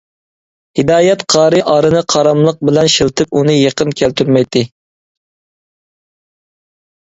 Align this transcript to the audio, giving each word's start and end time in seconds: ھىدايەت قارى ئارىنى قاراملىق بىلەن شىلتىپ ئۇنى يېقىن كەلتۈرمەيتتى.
ھىدايەت 0.77 1.25
قارى 1.33 1.59
ئارىنى 1.73 2.01
قاراملىق 2.13 2.63
بىلەن 2.69 2.89
شىلتىپ 2.93 3.37
ئۇنى 3.41 3.55
يېقىن 3.59 3.93
كەلتۈرمەيتتى. 4.01 4.65